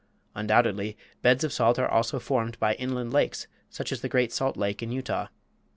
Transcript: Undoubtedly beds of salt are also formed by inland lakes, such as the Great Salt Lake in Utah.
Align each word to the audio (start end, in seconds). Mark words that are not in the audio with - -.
Undoubtedly 0.33 0.97
beds 1.21 1.43
of 1.43 1.53
salt 1.53 1.77
are 1.77 1.87
also 1.87 2.17
formed 2.17 2.57
by 2.59 2.73
inland 2.73 3.13
lakes, 3.13 3.45
such 3.69 3.91
as 3.91 4.01
the 4.01 4.09
Great 4.09 4.33
Salt 4.33 4.57
Lake 4.57 4.81
in 4.81 4.91
Utah. 4.91 5.27